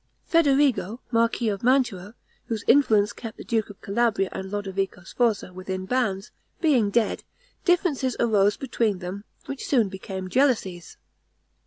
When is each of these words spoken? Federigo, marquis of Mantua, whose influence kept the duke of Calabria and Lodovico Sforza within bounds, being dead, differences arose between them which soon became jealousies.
Federigo, 0.27 0.99
marquis 1.11 1.47
of 1.49 1.61
Mantua, 1.61 2.15
whose 2.45 2.63
influence 2.67 3.13
kept 3.13 3.37
the 3.37 3.43
duke 3.43 3.69
of 3.69 3.79
Calabria 3.81 4.29
and 4.31 4.49
Lodovico 4.51 5.03
Sforza 5.03 5.53
within 5.53 5.85
bounds, 5.85 6.31
being 6.59 6.89
dead, 6.89 7.23
differences 7.65 8.15
arose 8.19 8.57
between 8.57 8.97
them 8.97 9.25
which 9.45 9.63
soon 9.67 9.89
became 9.89 10.27
jealousies. 10.27 10.97